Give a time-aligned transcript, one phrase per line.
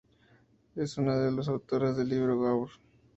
[0.75, 2.69] Es una de los autoras del libro ""Gaur.